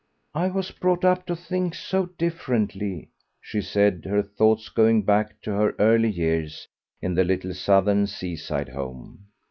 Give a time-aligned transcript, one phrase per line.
[0.33, 5.51] "I was brought up to think so differently," she said, her thoughts going back to
[5.51, 6.67] her early years
[7.03, 9.27] in the little southern seaside home.